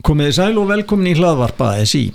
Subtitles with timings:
[0.00, 2.06] Komið í sæl og velkomin í hlaðvarpa SI.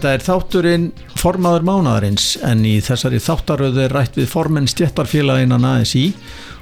[0.00, 0.84] Þetta er þátturinn
[1.20, 6.06] formaður mánaðarins en í þessari þáttaröðu er rætt við formenn stjættarfélaginan ASI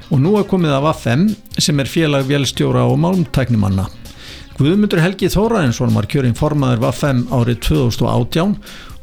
[0.09, 1.21] og nú er komið af AFM
[1.55, 3.85] sem er félag velstjóra og málmtæknimanna.
[4.57, 8.57] Guðmundur Helgi Þóraðinsson var kjörinn formaður AFM árið 2018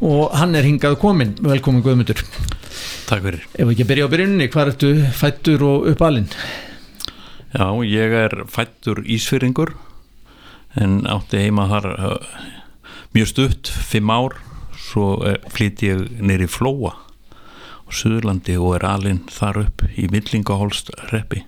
[0.05, 1.33] og hann er hingað komin.
[1.41, 2.21] Velkomin Guðmundur.
[3.09, 3.49] Takk fyrir.
[3.57, 6.29] Ef við ekki byrja á byrjunni, hvað ertu fættur og uppalinn?
[7.57, 9.73] Já, ég er fættur ísfyrringur
[10.77, 11.91] en átti heima þar
[13.17, 14.35] mjög stutt, fimm ár
[14.77, 15.17] svo
[15.49, 21.47] flýtti ég neyri Flóa á Suðurlandi og er alinn þar upp í Villingahólst reppi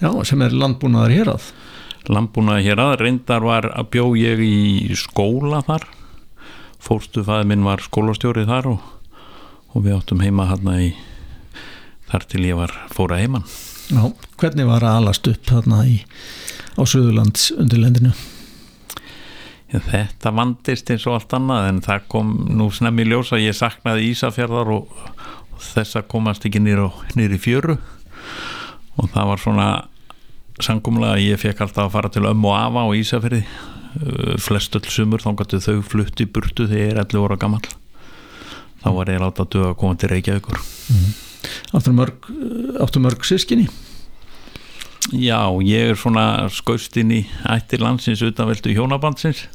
[0.00, 1.50] Já, sem er landbúnaðar hér að?
[2.08, 5.84] Landbúnaðar hér að, reyndar var að bjó ég í skóla þar.
[6.80, 8.88] Fórstu fæði minn var skólastjórið þar og,
[9.76, 10.90] og við áttum heima hérna í
[12.08, 13.44] þar til ég var fóra heimann
[13.92, 14.08] Já,
[14.40, 16.00] hvernig var að alast upp þarna í,
[16.80, 18.16] á Suðurlands undirlendinu?
[19.70, 24.08] Þetta vandist eins og allt annað en það kom nú snemmi ljós að ég saknaði
[24.10, 24.94] Ísafjörðar og,
[25.54, 27.76] og þess að komast ekki nýri fjöru
[28.98, 29.68] og það var svona
[30.60, 33.44] sangumlega að ég fekk alltaf að fara til ömm og afa á Ísafjörði
[34.42, 37.62] flest öll sumur þá gætu þau flutti burtu þegar ég er 11 óra gammal
[38.80, 41.14] þá var ég láta að döga að koma til Reykjavíkur mm.
[41.74, 42.26] Áttu mörg,
[43.00, 43.68] mörg sískinni?
[45.16, 49.46] Já, ég er svona skaust inn í ættir landsins utanveldu hjónabandsins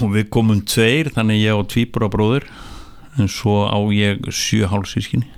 [0.00, 2.46] og við komum tveir þannig ég á tvíbura bróður
[3.18, 5.28] en svo á ég sjö hálfsískinni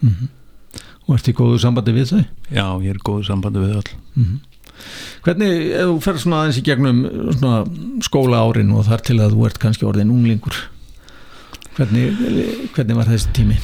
[0.00, 0.28] mm -hmm.
[1.08, 2.24] Og ert í góðu sambandi við þau?
[2.52, 4.40] Já, ég er í góðu sambandi við öll mm -hmm.
[5.22, 6.98] Hvernig, ef þú fer svona aðeins í gegnum
[7.32, 7.64] svona
[8.04, 10.54] skóla árin og þar til að þú ert kannski orðin unglingur
[11.76, 12.14] hvernig,
[12.74, 13.56] hvernig var þessi tími?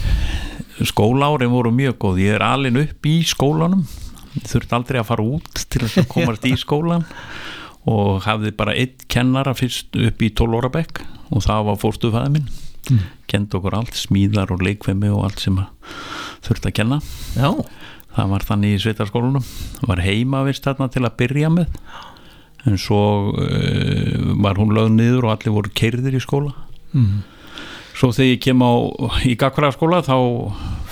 [0.82, 3.86] Skóla árin voru mjög góð, ég er alin upp í skólanum
[4.42, 7.06] þurfti aldrei að fara út til að komast í skólan
[7.91, 11.03] og hafði bara eitt kennara fyrst upp í 12 óra bekk
[11.34, 12.49] og það var fórstufæði minn
[12.91, 13.03] mm.
[13.31, 15.59] kend okkur allt, smíðar og leikvemi og allt sem
[16.45, 17.00] þurfti að kenna
[17.37, 17.50] Já.
[18.17, 19.47] það var þannig í sveitarskólunum
[19.89, 21.78] var heimavist þarna til að byrja með
[22.65, 23.03] en svo
[23.37, 26.55] uh, var hún lögð niður og allir voru keirðir í skóla
[26.97, 27.21] mm.
[27.93, 28.72] svo þegar ég kem á
[29.28, 30.16] í Gagfræðaskóla þá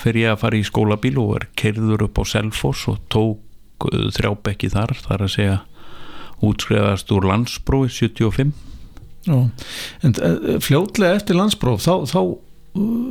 [0.03, 4.71] fer ég að fara í skólabíl og er keirður upp á Selfoss og tók þrjábekki
[4.71, 5.61] þar þar að segja
[6.43, 8.53] útskreðast úr landsbrói 75
[9.23, 9.37] Já,
[10.03, 10.17] en
[10.65, 12.21] fljótlega eftir landsbróf þá, þá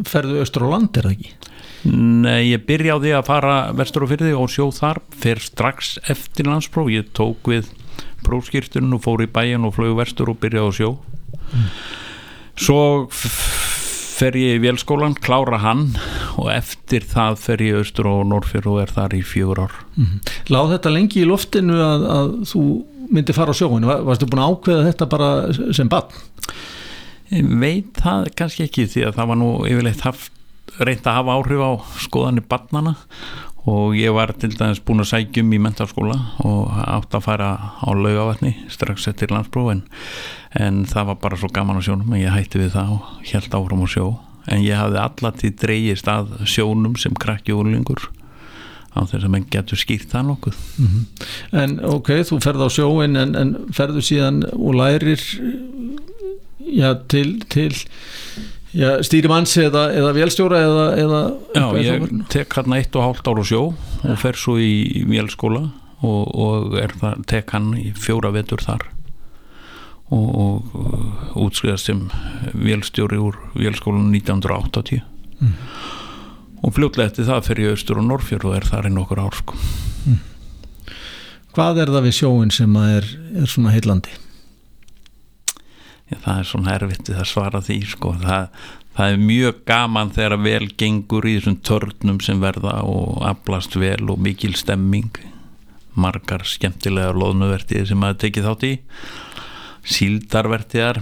[0.09, 1.35] ferðu austur á land er það ekki?
[1.91, 5.95] Nei, ég byrja á því að fara vestur á fyrði og sjó þar fer strax
[6.11, 7.71] eftir landsbróf ég tók við
[8.25, 11.65] prófskýrtunum og fór í bæjan og flög vestur og byrjaði á sjó mm.
[12.59, 12.81] svo
[14.21, 15.95] fer ég í vélskólan, klára hann
[16.37, 20.05] og eftir það fer ég austur og norrfjörð og er þar í fjögur ár mm
[20.05, 20.19] -hmm.
[20.53, 22.63] Láð þetta lengi í loftinu að, að þú
[23.11, 25.29] myndi fara á sjóinu, varstu búin að ákveða þetta bara
[25.75, 26.19] sem bann?
[27.31, 30.33] Veit það kannski ekki því að það var nú yfirleitt haft,
[30.79, 31.71] reynd að hafa áhrif á
[32.03, 32.95] skoðanir bannana
[33.69, 36.15] og ég var til dæmis búin að sækjum í mentarskóla
[36.47, 39.83] og átt að fara á laugavatni strax eftir landsbrú en,
[40.89, 43.85] það var bara svo gaman á sjónum en ég hætti við það og held áfram
[43.85, 44.07] á sjó.
[44.49, 48.09] En ég hafði allatið dreyjist að sjónum sem krakki úrlingur
[48.91, 51.27] á þess að menn getur skýrt það nokkuð mm -hmm.
[51.63, 55.21] En ok, þú ferð á sjóin en, en ferðu síðan og lærir
[56.59, 57.73] já, til, til
[58.73, 61.21] já, stýrimanns eða, eða vélstjóra eða, eða
[61.55, 65.69] Já, ég tek hann eitt og hálft ára sjó og fer svo í vélskóla
[66.01, 68.87] og, og það, tek hann í fjóra vetur þar
[70.11, 72.05] og, og útskriðast sem
[72.51, 75.03] vélstjóri úr vélskólan 1980
[75.39, 75.53] mm.
[76.61, 79.37] Og fljóðlega eftir það fer ég austur og norrfjörð og er þar í nokkur ár
[79.37, 79.57] sko.
[80.05, 80.19] mm.
[81.51, 83.07] Hvað er það við sjóin sem er,
[83.41, 84.13] er svona heillandi?
[86.11, 88.13] Já, það er svona erfitt að svara því sko.
[88.21, 88.61] það,
[88.95, 94.09] það er mjög gaman þegar vel gengur í þessum törnum sem verða og aflast vel
[94.11, 95.11] og mikil stemming
[95.91, 98.73] margar skemmtilega loðnuvertið sem maður tekið þátt í
[99.91, 101.01] síldarvertiðar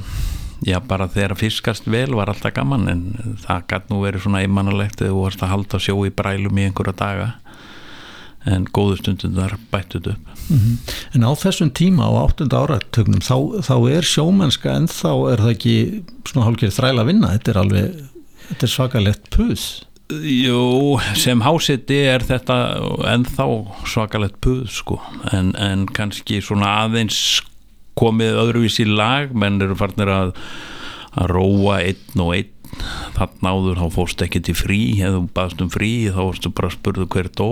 [0.65, 3.03] já bara þegar fiskast vel var alltaf gaman en
[3.45, 6.67] það gæti nú verið svona einmannalegt eða þú varst að halda sjó í brælum í
[6.67, 7.29] einhverja daga
[8.47, 10.77] en góðu stundum þar bættut upp mm -hmm.
[11.15, 12.47] En á þessum tíma á 8.
[12.53, 17.27] áratögnum þá, þá er sjómennska en þá er það ekki svona hálfgerð þræla að vinna
[17.27, 18.03] þetta er alveg,
[18.47, 23.45] þetta er svakalegt puð Jú, sem háseti er þetta ennþá
[23.85, 24.99] svakalegt puð sko
[25.31, 27.43] en, en kannski svona aðeins
[27.99, 30.31] komið öðruvísi í lag menn eru farnir að,
[31.19, 32.55] að róa einn og einn.
[33.17, 36.69] Þannig áður þá fórst ekki til frí eða þú baðst um frí þá fórstu bara
[36.69, 37.51] að spurðu hver dó.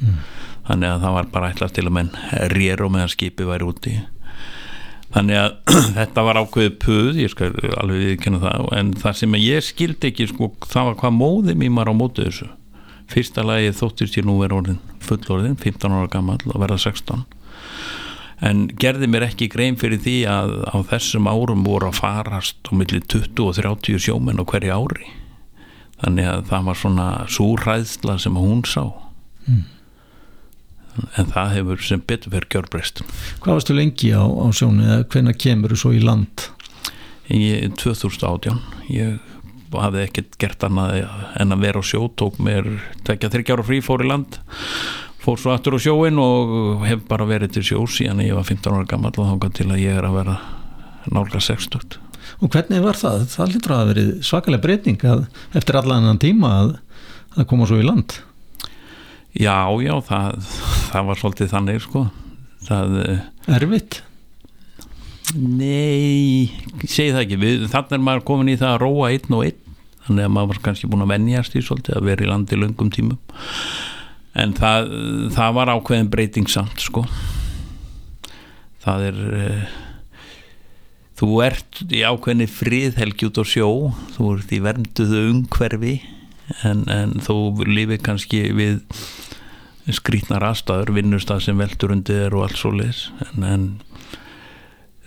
[0.00, 0.20] Mm.
[0.64, 2.10] þannig að það var bara ætlast til að menn
[2.54, 3.94] rér og meðan skipi væri úti.
[5.10, 7.50] Þannig að þetta var ákveðið puð ég skal
[7.82, 11.74] alveg viðkynna það en það sem ég skildi ekki sko, það var hvað móði mér
[11.80, 12.48] var á mótið þessu.
[13.10, 17.26] Fyrsta lagi þóttist ég nú verið orðin fullorðin, 15 ára gammal og verða 16
[18.46, 22.72] en gerði mér ekki grein fyrir því að á þessum árum voru að farast á
[22.72, 25.10] milli 20 og 30 sjómen á hverju ári.
[26.00, 28.86] Þannig að það var svona súræðsla sem hún sá.
[29.44, 29.66] Mm
[31.18, 33.02] en það hefur sem betur verið gjörbreyst.
[33.42, 36.46] Hvað varstu lengi á, á sjónu eða hvenna kemur þú svo í land?
[37.30, 37.42] Í
[37.78, 38.58] 2018
[38.90, 39.20] ég
[39.70, 41.04] hafði ekkert gert annað
[41.38, 42.66] en að vera á sjó tók mér
[43.06, 44.40] tekja þryggjára frí, fór í land
[45.20, 48.72] fór svo aftur á sjóin og hef bara verið til sjó síðan ég var 15
[48.72, 50.38] ára gammal og þá til að ég er að vera
[51.10, 51.98] nálga 60
[52.40, 53.24] Og hvernig var það?
[53.32, 55.24] Það lítur að verið svakalega breyting að
[55.58, 56.70] eftir allan annan tíma að,
[57.36, 58.16] að koma svo í land.
[59.36, 60.38] Já, já, það,
[60.90, 62.04] það var svolítið þannig sko.
[62.66, 63.20] Það, eh,
[63.56, 64.00] Erfitt?
[65.36, 66.50] Nei,
[66.86, 67.40] segi það ekki.
[67.40, 69.76] Við, þannig er maður komin í það að róa einn og einn.
[70.06, 72.90] Þannig að maður var kannski búin að vennjast í svolítið að vera í landi löngum
[72.94, 73.20] tímum
[74.38, 74.90] en það,
[75.34, 77.04] það var ákveðin breyting samt sko.
[78.80, 79.78] Það er uh,
[81.20, 83.70] þú ert í ákveðinni friðhelgi út á sjó.
[84.16, 85.96] Þú ert í vernduðu umhverfi
[86.66, 87.34] en, en þó
[87.66, 88.80] lífið kannski við
[89.90, 93.64] skrítnar aðstæður, vinnustaf sem veldur undir og allt svo leis en, en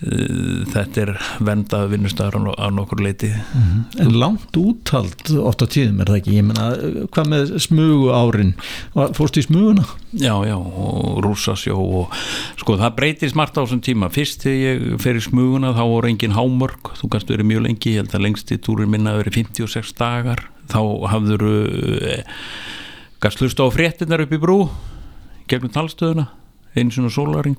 [0.04, 1.10] þetta er
[1.44, 4.00] vendað vinnustafur á, nokkur leiti mm -hmm.
[4.04, 8.54] En langt úthald ofta tíðum er það ekki, ég menna hvað með smugu árin?
[8.94, 9.84] Fórst í smuguna?
[10.12, 12.12] Já, já, og rúsasjó og
[12.56, 14.10] sko það breytist margt á þessum tíma.
[14.10, 17.90] Fyrst þegar ég fer í smuguna þá voru engin hámörk, þú kannst verið mjög lengi
[17.90, 20.50] ég held að lengsti túrin minna verið 56 dagar.
[20.68, 21.42] Þá hafður
[22.02, 22.24] eh,
[23.20, 24.68] gæst hlusta á fréttinar upp í brú
[25.48, 26.28] gegnum talstöðuna
[26.74, 27.56] einu svona sólaring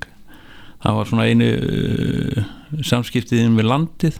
[0.84, 2.48] það var svona einu uh,
[2.84, 4.18] samskiptiðin við landið.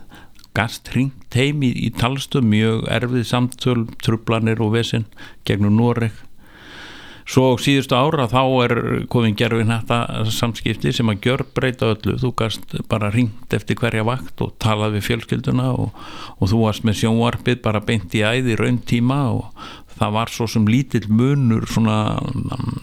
[0.56, 5.04] Gæst hringt heim í, í talstöð mjög erfið samtöl trublanir og vesen
[5.48, 6.14] gegnum Noreg.
[7.26, 8.72] Svo síðustu ára þá er
[9.10, 12.14] komin gerfin þetta samskipti sem að gjör breyta öllu.
[12.22, 15.90] Þú gæst bara ringt eftir hverja vakt og talað við fjölskylduna og,
[16.38, 19.66] og þú varst með sjónvarpið bara beint í æði raun tíma og
[19.98, 21.98] það var svo sem lítill munur svona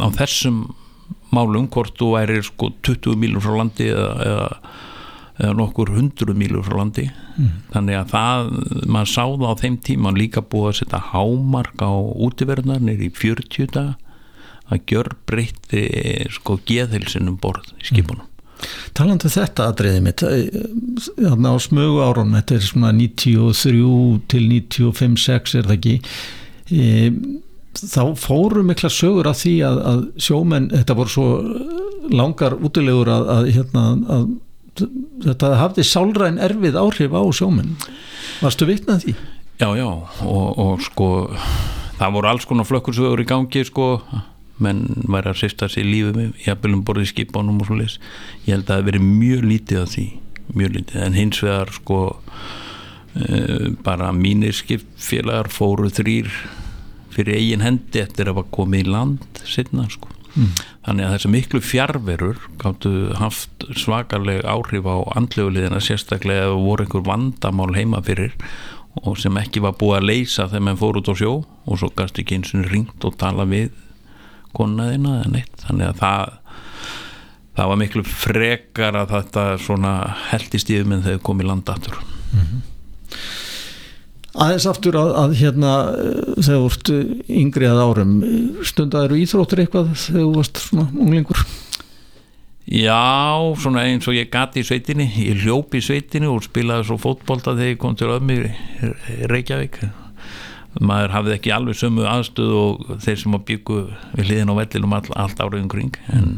[0.03, 0.65] á þessum
[1.35, 4.47] málum hvort þú væri sko 20 mílur frá landi eða, eða,
[5.39, 7.51] eða nokkur hundru mílur frá landi mm.
[7.73, 8.53] þannig að það,
[8.85, 11.93] maður sáða á þeim tíma líka búið að setja hámark á
[12.27, 13.97] útiverðnar nýri í 40 daga
[14.71, 15.87] að gjör breytti
[16.31, 18.23] sko geðhilsinum borð í skipunum.
[18.23, 18.29] Mm.
[18.95, 20.23] Talandu um þetta aðriðið mitt,
[21.17, 25.95] þarna á smögu árum, þetta er svona 93 til 95-6 er það ekki,
[26.71, 26.85] e,
[27.79, 31.27] þá fóru mikla sögur að því að, að sjómenn, þetta voru svo
[32.13, 33.85] langar útilegur að, að, hérna,
[34.17, 34.25] að
[35.23, 37.75] þetta hafði sálræn erfið áhrif á sjómenn.
[38.41, 39.15] Varstu vitnað því?
[39.61, 39.87] Já, já,
[40.25, 41.09] og, og sko
[41.99, 43.87] það voru alls konar flökkursögur í gangi sko
[44.63, 47.97] menn væri að sýsta sér lífið með jafnvelum borðið skipánum og svo leis
[48.45, 50.05] ég held að það veri mjög lítið af því
[50.53, 56.29] mjög lítið, en hins vegar sko uh, bara mínir skipfélagar fóru þrýr
[57.15, 60.51] fyrir eigin hendi eftir að komið í land setna sko mm.
[60.87, 67.07] þannig að þessu miklu fjárverur gáttu haft svakaleg áhrif á andlegulegina sérstaklega ef voru einhver
[67.07, 68.35] vandamál heima fyrir
[69.01, 71.89] og sem ekki var búið að leysa þegar mann fór út á sjó og svo
[71.97, 73.71] gæst ekki eins og ringt og tala við
[74.53, 76.39] konaðina eða neitt þannig að það
[77.53, 79.93] það var miklu frekar að þetta svona
[80.31, 82.61] heldist í um en þegar komið landatur mm -hmm.
[84.33, 85.71] Aðeins aftur að, að hérna
[86.39, 86.89] þegar þú vart
[87.29, 88.13] yngri að árum
[88.65, 91.43] stundaður íþróttur eitthvað þegar þú varst svona unglingur?
[92.63, 96.97] Já, svona eins og ég gati í sveitinni, ég hljópi í sveitinni og spilaði svo
[97.01, 99.81] fótbolta þegar ég kom til öðmir í Reykjavík.
[100.81, 103.81] Maður hafði ekki alveg sömu aðstöð og þeir sem að byggu
[104.15, 106.31] við hliðin á vellinum all, allt árið umkring en,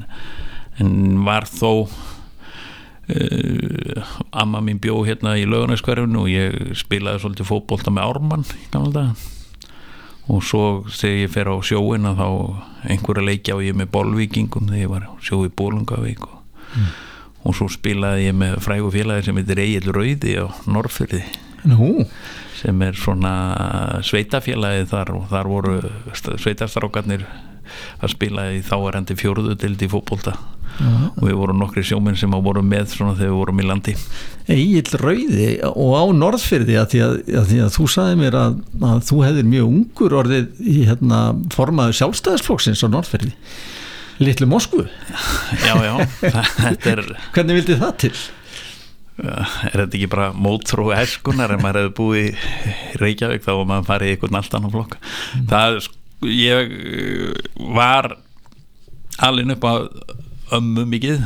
[0.84, 0.92] en
[1.24, 1.88] var þó
[3.14, 8.46] uh, amma mín bjó hérna í lögunarskverfinu og ég spilaði svolítið fótbolta með Ármann
[10.26, 12.30] og svo þegar ég fer á sjóin að þá
[12.90, 16.40] einhverja leikja á ég með bolvíkingum þegar ég var sjó í Bólungavík og,
[16.74, 16.94] mm.
[17.46, 21.24] og svo spilaði ég með frægu félagi sem heitir Egil Rauði á Norrfyrði
[21.66, 22.06] Nú,
[22.60, 23.36] sem er svona
[24.06, 25.78] sveitafélagið þar og þar voru
[26.14, 27.26] sveitastrákarnir
[28.02, 30.36] að spila í þáarendi fjóruðu dildi fótbolta.
[30.76, 33.94] Og við vorum nokkri sjóminn sem voru með þegar við vorum í landi.
[34.52, 38.58] Egil Rauði og á Norðfyrði að því að, að, því að þú saði mér að,
[38.92, 41.22] að þú hefðir mjög ungur orðið í hérna,
[41.56, 43.32] formaðu sjálfstæðisflokksins á Norðfyrði
[44.20, 44.86] Littlu Moskvu.
[45.64, 47.06] Já, já, þetta er
[47.36, 48.16] Hvernig vildi það til?
[49.16, 53.88] er þetta ekki bara mótrú eskunar en maður hefði búið í Reykjavík þá var maður
[53.90, 54.98] farið í einhvern allt annan flokk.
[55.00, 55.46] Mm.
[55.52, 55.78] það,
[56.24, 56.72] ég
[57.76, 58.16] var
[59.24, 59.74] alveg upp á
[60.56, 61.22] ömmu mikið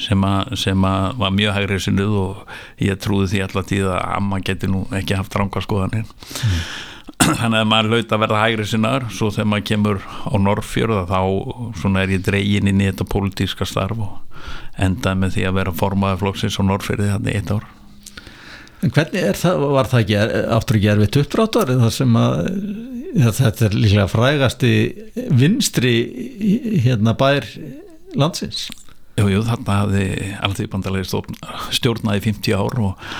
[0.00, 4.04] sem að, sem að var mjög hægrið sinnuð og ég trúði því alltaf tíð að
[4.16, 6.62] amma geti nú ekki haft ranga skoðanir mm.
[7.40, 12.00] þannig að maður hlaut að verða hægrið sinnaður svo þegar maður kemur á Norrfjörða þá
[12.04, 14.40] er ég dregin inn í þetta pólitíska starf og
[14.80, 17.68] endaði með því að vera formaði flokksins á Norrfjörði þannig eitt ár
[18.80, 20.20] En hvernig er það, var það ekki
[20.56, 22.36] áttur ekki erfitt uppdráttar þar sem að
[23.36, 24.72] þetta er líklega frægasti
[25.36, 25.94] vinstri
[26.84, 27.44] hérna bær
[28.18, 28.68] landsins?
[29.18, 30.06] Jú, jú, þarna hafði
[30.40, 31.22] alltaf bandalegi
[31.76, 33.10] stjórnaði 50 ár og,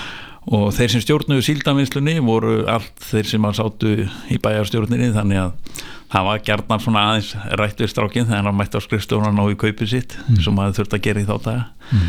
[0.49, 3.91] og þeir sem stjórnuðu síldavinslunni voru allt þeir sem að sátu
[4.33, 5.81] í bæjarstjórninni þannig að
[6.11, 7.29] það var gerðnar svona aðeins
[7.59, 10.39] rætt við strákinn þegar hann mætti á skrifstofunan og í kaupið sitt mm.
[10.43, 12.07] sem maður þurfti að gera í þá daga mm.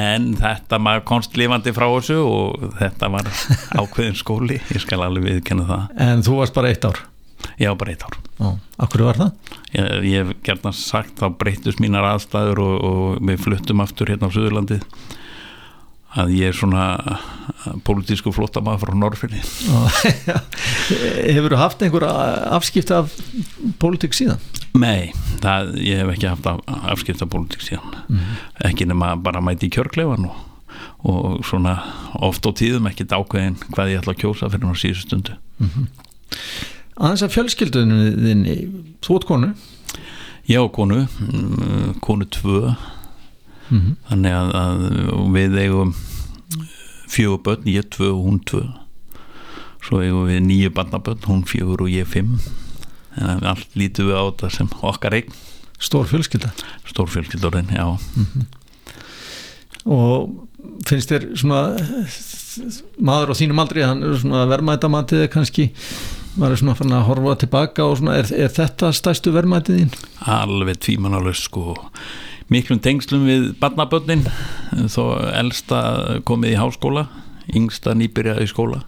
[0.00, 3.32] en þetta maður konst lifandi frá þessu og þetta var
[3.80, 7.02] ákveðin skóli, ég skal alveg viðkenna það En þú varst bara eitt ár?
[7.60, 8.20] Já, bara eitt ár
[8.82, 9.58] Akkur var það?
[9.74, 14.30] Ég, ég hef gerðnar sagt þá breytust mínar aðstæður og, og við fluttum aftur hérna
[14.30, 14.86] á Suðurlandið
[16.14, 16.84] að ég er svona
[17.86, 19.40] pólitísku flottamað frá Norrfjörni
[21.34, 23.14] Hefur þú haft einhver afskipt af
[23.82, 24.42] pólitík síðan?
[24.74, 26.48] Nei, það, ég hef ekki haft
[26.90, 27.94] afskipt af pólitík síðan.
[28.08, 28.34] Mm
[28.68, 30.38] ekki nema bara mæti í kjörklefan og,
[31.08, 31.76] og svona
[32.24, 35.36] oft á tíðum ekkert ákveðin hvað ég ætla að kjósa fyrir náðu síðustu stundu.
[35.58, 35.86] Mm -hmm.
[36.94, 38.56] Aðeins að fjölskyldunni þinni,
[39.02, 39.54] þú ert konu?
[40.46, 42.74] Já, konu, mm, konu tvö
[43.68, 43.96] mm -hmm.
[44.08, 45.94] þannig að, að við eigum
[47.08, 48.62] fjögur börn, ég tvö og hún tvö
[49.84, 52.38] svo eigum við nýju barnabörn, hún fjögur og ég fimm
[53.16, 55.32] en allt lítum við á þetta sem okkar eign
[55.78, 56.50] Stór fjölskylda
[56.86, 58.44] Stór fjölskylda, já mm -hmm.
[59.84, 60.48] Og
[60.86, 61.76] finnst þér svona
[62.98, 65.70] maður á þínum aldrei, hann er svona vermaðitamatið kannski
[66.38, 69.92] maður er svona fann að horfa tilbaka og svona, er, er þetta stæstu vermaðtiðin?
[70.20, 71.76] Alveg tvímanalös sko
[72.52, 74.26] miklum tengslum við barnabönnin
[74.92, 75.78] þó elsta
[76.28, 77.06] komið í háskóla
[77.54, 78.82] yngsta nýbyrjaði í skóla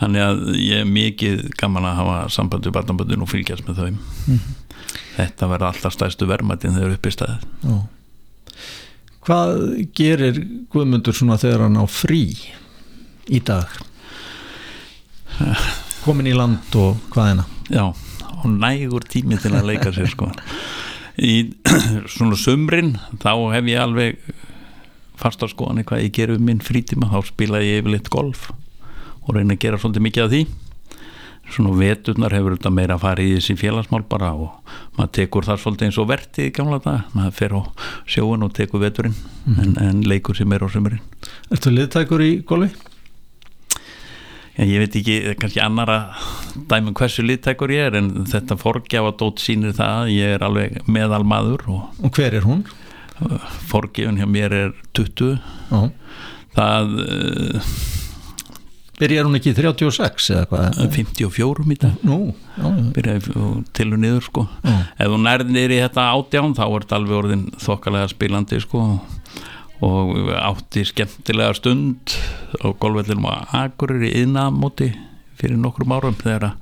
[0.00, 3.90] þannig að ég er mikið gaman að hafa samband við barnabönnin og fylgjast með þau
[3.90, 4.56] mm -hmm.
[5.16, 7.74] þetta verður alltaf stæðstu vermaðin þegar upp í staðið Ó.
[9.28, 10.40] Hvað gerir
[10.72, 12.22] Guðmundur svona þegar hann á frí
[13.28, 13.68] í dag?
[16.04, 17.44] Komin í land og hvaðina?
[17.68, 20.30] Já, og nægur tími til að leika sér sko
[21.18, 21.34] í
[22.14, 24.22] svona sömrin þá hef ég alveg
[25.18, 28.48] fast á skoðan hvað ég ger um minn frítíma þá spila ég yfirleitt golf
[29.26, 30.42] og reyna að gera svolítið mikið af því
[31.48, 35.62] svona veturnar hefur þetta meira að fara í þessi félagsmál bara og maður tekur það
[35.62, 37.60] svolítið eins og vertið í gamla dag maður fer á
[38.08, 39.58] sjóun og tekur veturinn mm.
[39.62, 41.02] en, en leikur sem er á sömurinn
[41.54, 42.70] Ertu liðtækur í golfi?
[44.58, 46.22] Já, ég veit ekki, kannski annar að
[46.72, 51.62] dæmum hversu littækur ég er en þetta forgjafadótt sínir það ég er alveg meðal maður
[51.70, 52.64] og, og hver er hún?
[53.70, 55.38] forgjafun hjá mér er 20
[55.74, 55.88] Ó.
[56.54, 57.70] það uh,
[58.98, 60.78] byrjar hún ekki 36 eða hvað?
[60.94, 62.18] 54 um í dag Nú,
[62.94, 63.34] byrjaði
[63.78, 64.74] til og niður sko Ó.
[64.98, 69.17] ef hún nærðir í þetta átján þá er þetta alveg orðin þokkalega spilandi sko og
[69.80, 72.14] átti skemmtilega stund
[72.58, 74.90] á golvvellinum á Akureyri innamóti
[75.38, 76.56] fyrir nokkrum árum þegar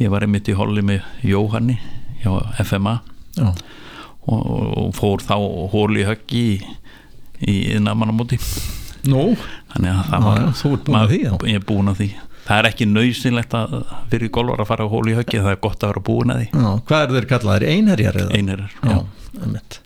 [0.00, 1.78] ég var einmitt í holli með Jóhanni
[2.22, 2.98] hjá FMA
[3.40, 3.62] og,
[4.28, 5.36] og fór þá
[5.72, 6.58] hóli höggi í,
[7.48, 8.38] í innamannamóti
[9.08, 9.32] Nú,
[9.72, 12.06] þannig að það var þú ert búin að því ég er búin að því.
[12.42, 13.72] Það er ekki nöysinlegt að
[14.12, 16.46] fyrir golvar að fara á hóli höggi það er gott að vera búin að því.
[16.52, 17.66] Já, Hvað er þeir kallaðir?
[17.72, 18.20] Einherjar?
[18.38, 19.00] Einherjar, já,
[19.42, 19.82] já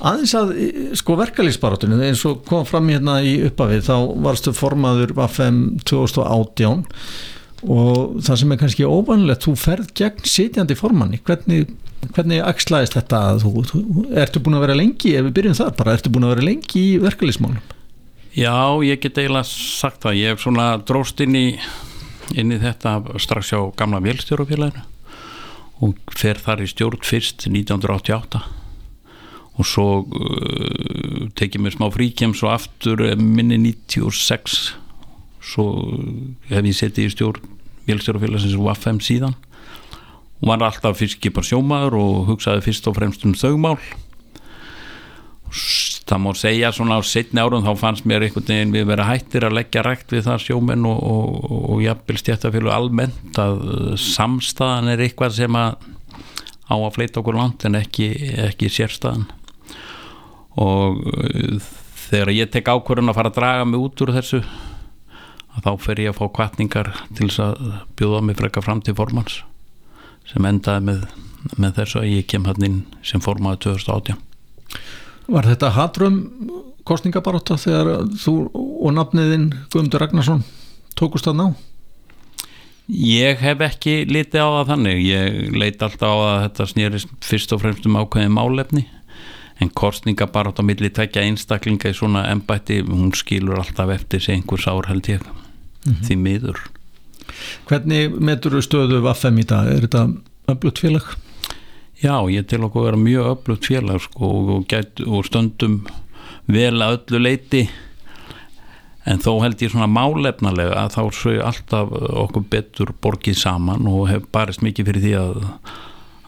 [0.00, 0.52] aðeins að
[0.98, 6.84] sko verkalýsbaratunni eins og kom fram hérna í uppafið þá varstu formaður FM 2018
[7.66, 11.22] og það sem er kannski óvanlegt þú ferð gegn sitjandi formanni.
[11.24, 11.72] Hvernig,
[12.12, 13.80] hvernig axlaðist þetta þú, þú,
[14.20, 16.82] ertu búin að vera lengi ef við byrjum þar bara, ertu búin að vera lengi
[16.82, 17.74] í verkalýsmálum
[18.36, 18.52] Já,
[18.84, 21.46] ég get eiginlega sagt það, ég hef svona dróst inn í
[22.34, 24.84] inn í þetta strax á gamla velstjórufélaginu
[25.86, 28.42] og fer þar í stjórn fyrst 1988
[29.56, 34.76] og svo uh, tekið mér smá fríkjem svo aftur minni 96
[35.46, 35.66] svo
[36.50, 37.52] hef ég setið í stjórn
[37.86, 39.36] vélstjórafélagsins UFM síðan.
[40.42, 43.78] Og var alltaf fiskipar sjómaður og hugsaði fyrst og fremst um þaugmál
[46.06, 49.46] það má segja svona á setni árum þá fannst mér einhvern veginn við vera hættir
[49.46, 53.62] að leggja rægt við það sjómenn og, og, og jafnvel stjættafélag almennt að
[54.02, 55.88] samstæðan er eitthvað sem að
[56.66, 58.10] á að fleita okkur land en ekki,
[58.46, 59.26] ekki sérstæðan
[60.62, 61.68] og uh,
[62.06, 64.42] þegar ég tek ákvörðun að fara að draga mig út úr þessu
[65.56, 67.62] þá fer ég að fá kvartningar til þess að
[67.96, 69.40] bjóða mig frekka fram til formans
[70.28, 71.06] sem endaði með,
[71.56, 74.20] með þessu að ég kem hann inn sem formaði 2018
[75.26, 76.18] Var þetta hatrum
[76.86, 80.44] kostningabaróta þegar þú og nafniðinn Guðmundur Ragnarsson
[80.98, 81.46] tókust að ná?
[82.86, 85.00] Ég hef ekki litið á það þannig.
[85.02, 88.84] Ég leit alltaf á að þetta snýrist fyrst og fremst um ákveðin málefni
[89.60, 94.88] en kostningabaróta milli tekja einstaklinga í svona embætti hún skilur alltaf eftir sig einhvers ár
[94.88, 96.02] held ég mm -hmm.
[96.06, 96.58] því miður
[97.68, 99.66] Hvernig metur þú stöðu Vaffem í dag?
[99.66, 100.08] Er þetta
[100.48, 101.16] öflugt félag?
[102.02, 105.86] Já, ég til okkur vera mjög öflugt félag sko, og, get, og stundum
[106.46, 107.68] vel að öllu leiti
[109.06, 111.92] en þó held ég svona málefnalega að þá séu alltaf
[112.24, 115.36] okkur betur borgið saman og hef barist mikið fyrir því að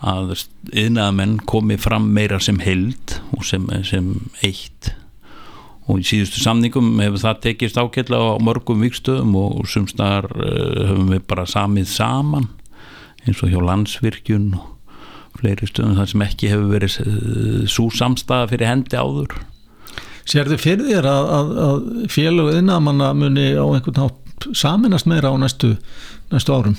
[0.05, 0.35] að
[0.71, 4.15] yðnaðamenn komi fram meira sem held og sem, sem
[4.47, 4.93] eitt
[5.89, 11.13] og í síðustu samningum hefur það tekist ákveðlega á mörgum vikstöðum og sumstar eh, höfum
[11.15, 12.51] við bara samið saman
[13.25, 18.51] eins og hjá landsvirkjun og fleiri stöðum þar sem ekki hefur verið eh, svo samstaða
[18.53, 19.39] fyrir hendi áður
[20.29, 25.33] Sér þið fyrir þér að, að, að félag innamanna muni á einhvern nátt saminast meira
[25.33, 25.73] á næstu,
[26.29, 26.77] næstu árum?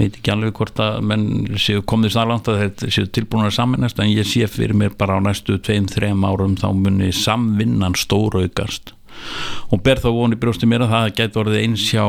[0.00, 4.00] Veit ekki alveg hvort að menn séu komið snarlant að þetta séu tilbúin að saminast
[4.00, 8.94] en ég sé fyrir mér bara á næstu 2-3 árum þá muni samvinnan stóraugast
[9.68, 12.04] og ber þá voni brjósti mér að það gæti orðið eins hjá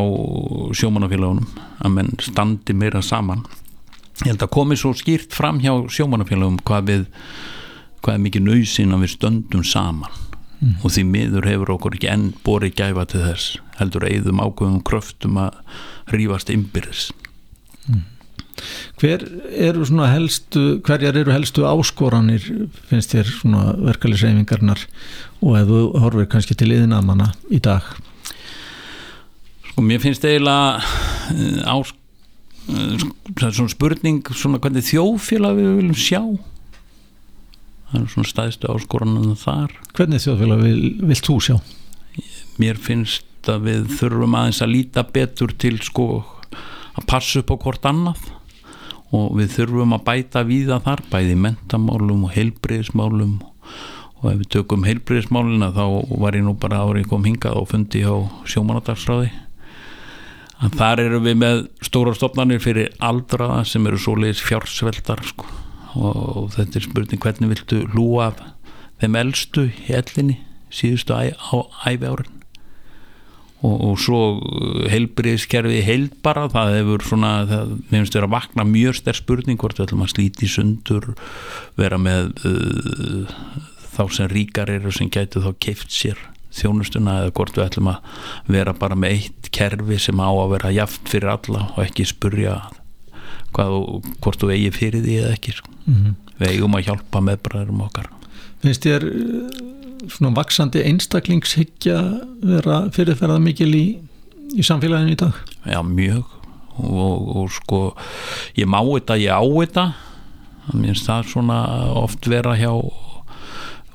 [0.79, 1.49] sjómanafélagunum
[1.81, 3.43] að menn standi meira saman.
[4.21, 7.07] Ég held að komi svo skýrt fram hjá sjómanafélagum hvað við
[8.01, 10.21] hvað er mikið nöysinn að við stöndum saman.
[10.61, 10.75] Mm.
[10.85, 15.39] og því miður hefur okkur ekki enn borið gæfa til þess heldur eigðum ákveðum kröftum
[15.41, 15.55] að
[16.13, 17.07] rífast ymbirðis
[17.87, 18.01] mm.
[19.01, 19.23] Hver
[19.57, 22.43] eru svona helstu hverjar eru helstu áskoranir
[22.89, 24.83] finnst þér svona verkefliðsreyfingarnar
[25.41, 27.87] og ef þú horfir kannski til yðinamanna í dag
[29.71, 30.83] Sko mér finnst eiginlega
[31.71, 31.99] áskoran
[32.67, 36.21] það er svona spurning svona hvernig þjóðfélag við viljum sjá
[37.91, 41.55] það er svona stæðstu áskoranum þar hvernig þjóðfélag vil, vilt þú sjá?
[42.61, 46.07] Mér finnst að við þurfum aðeins að líta betur til sko
[46.97, 48.25] að passa upp á hvort annað.
[49.11, 53.39] Og við þurfum að bæta víða þar bæði mentamálum og heilbreyðismálum
[54.21, 55.85] og ef við tökum heilbreyðismálina þá
[56.21, 59.31] var ég nú bara árið kom hingað og fundi á sjómanadagsráði
[60.61, 65.47] að þar eru við með stóra stofnarnir fyrir aldraða sem eru svo leiðis fjársveldar sko.
[65.97, 68.29] og þetta er spurning hvernig viltu lúa
[69.01, 70.37] þeim eldstu í ellinni
[70.71, 72.40] síðustu æfi árin
[73.61, 74.21] og, og svo
[74.91, 79.79] heilbriðskerfi heild bara það hefur svona, það finnst vera að vakna mjög sterk spurning hvort
[79.79, 81.11] við ætlum að slíti sundur
[81.79, 83.39] vera með uh,
[83.91, 86.19] þá sem ríkar eru sem gætu þá keift sér
[86.51, 88.21] þjónustuna eða hvort við ætlum að
[88.51, 92.57] vera bara með eitt kerfi sem á að vera jaft fyrir alla og ekki spurja
[93.55, 93.77] hvað,
[94.23, 96.15] hvort þú eigi fyrir því eða ekki mm -hmm.
[96.39, 98.09] við eigum að hjálpa meðbræðurum okkar
[98.63, 101.97] finnst þér eh, svona vaksandi einstaklingshyggja
[102.43, 103.85] vera fyrirferða mikil í,
[104.55, 105.37] í samfélaginu í dag?
[105.67, 106.37] Já mjög.
[106.81, 107.81] Og, og sko
[108.57, 109.85] ég má þetta, ég á þetta.
[110.71, 111.59] Mér finnst það svona
[111.99, 112.71] oft vera hjá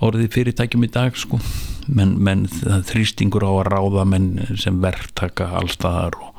[0.04, 1.40] orðið fyrirtækjum í dag sko.
[1.86, 6.32] Menn, menn þrýstingur á að ráða menn sem verktaka allstaðar og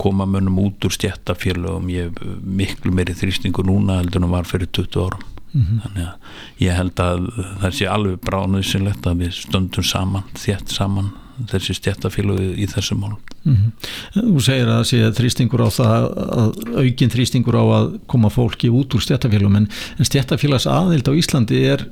[0.00, 5.02] koma mönnum út úr stjættafélögum ég miklu meiri þrýstingur núna heldur en var fyrir 20
[5.02, 5.78] árum mm -hmm.
[5.84, 7.28] þannig að ég held að
[7.60, 11.12] það sé alveg bráðnöðsynlegt að við stöndum saman, þjætt saman
[11.50, 13.72] þessi stjættafélögu í þessum mál mm -hmm.
[14.14, 16.04] Þú segir að það sé þrýstingur á það
[16.42, 21.12] að aukinn þrýstingur á að koma fólki út úr stjættafélögum en, en stjættafélags aðild á
[21.12, 21.88] Íslandi er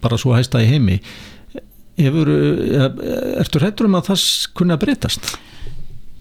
[0.00, 1.00] bara svo hægsta í heimi
[1.96, 2.28] Hefur,
[3.38, 4.22] ertu hrettur um að það
[4.56, 5.36] kunna breytast?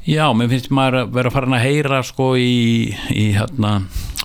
[0.04, 3.82] Já, mér finnst maður að vera farin að heyra sko í, í hérna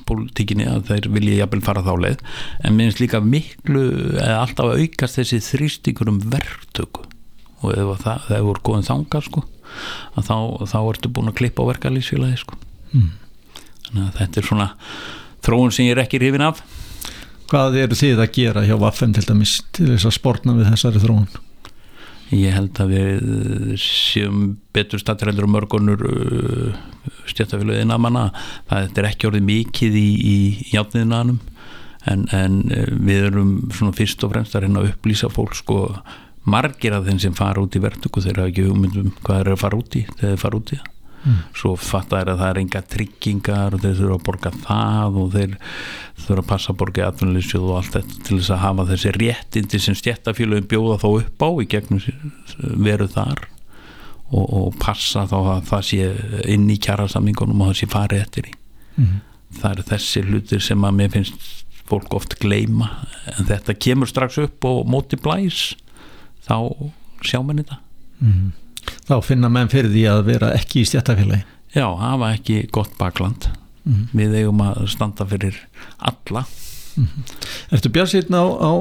[0.08, 2.24] pólitíkinni að þeir vilja jafnvel fara þá leið
[2.62, 7.04] en mér finnst líka miklu eða alltaf að aukast þessi þrýstingur um verktöku
[7.62, 9.44] og ef það, það hefur góðin þanga sko
[10.16, 10.36] að þá,
[10.72, 12.58] þá ertu búin að klippa á verkalýsfélagi sko
[12.92, 13.12] mm.
[13.88, 14.68] þannig að þetta er svona
[15.46, 16.64] þróun sem ég er ekki hrifin af
[17.46, 21.02] Hvað eru þið að gera hjá Vaffen til dæmis til þess að spórna við þessari
[21.04, 21.28] þróun?
[22.34, 26.78] Ég held að við séum betur stattirældur og mörgunur uh,
[27.30, 28.24] stjættafélagin að manna
[28.70, 30.36] það er ekki orðið mikið í, í
[30.72, 31.38] játniðinanum
[32.10, 33.54] en, en uh, við erum
[33.94, 35.80] fyrst og fremst að reyna að upplýsa fólk sko
[36.46, 39.56] margir af þeim sem fara út í verðtöku þeir hafa ekki hugmyndum hvað þeir eru
[39.56, 40.92] að fara út í þegar þeir fara út í það
[41.26, 41.40] mm.
[41.58, 45.28] svo fattar þeir að það er enga tryggingar og þeir þurfa að borga það og
[45.34, 45.58] þeir
[46.22, 49.82] þurfa að passa að borga atvinnulísjóð og allt þetta til þess að hafa þessi réttindi
[49.82, 52.02] sem stjættafélagin bjóða þá upp á í gegnum
[52.86, 53.44] veru þar
[54.30, 56.10] og, og passa þá að það sé
[56.54, 58.56] inn í kjærasamningunum og það sé farið eftir í
[58.96, 59.16] mm.
[59.60, 61.54] það eru þessi hlutir sem að mér finnst
[61.86, 62.90] fólk oft gleima
[63.36, 65.76] en þetta kemur strax upp og móti blæs
[66.46, 66.58] þá
[67.22, 67.78] sjá mann þetta
[68.22, 68.48] mm.
[69.06, 71.44] Þá finna menn fyrir því að vera ekki í stjættafélagi
[71.76, 73.48] Já, hafa ekki gott bakland
[73.84, 74.08] mm.
[74.16, 75.58] við eigum að standa fyrir
[75.98, 76.44] alla
[76.96, 77.26] mm.
[77.76, 78.72] Ertu björnsýrn á, á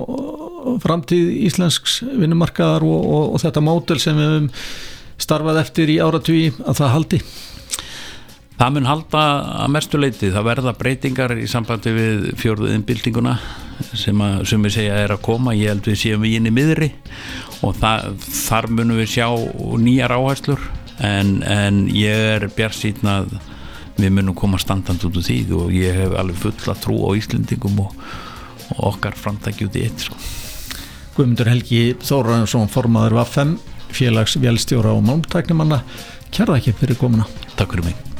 [0.83, 4.51] framtíð íslensks vinnumarkaðar og, og, og þetta mótel sem við hefum
[5.25, 7.19] starfað eftir í áratví að það haldi?
[8.55, 9.21] Það mun halda
[9.65, 13.33] að mestu leiti, það verða breytingar í sambandi við fjórðuðinbildinguna
[13.91, 16.89] sem að sumi segja er að koma, ég held við séum við inn í miðri
[17.65, 19.27] og það, þar munum við sjá
[19.81, 20.63] nýjar áherslur.
[21.03, 23.35] En, en ég er bjart síðan að
[23.99, 27.83] við munum koma standand út úr því og ég hef alveg fulla trú á Íslendingum
[27.83, 27.93] og,
[28.77, 30.15] og okkar framtæki út í eitt sko.
[31.15, 33.55] Guðmundur Helgi Þóraðarsson formadur 5
[33.95, 35.83] félags velstjóra og málmtæknumanna
[36.31, 37.27] kærða ekki fyrir komuna.
[37.55, 38.14] Takk fyrir mig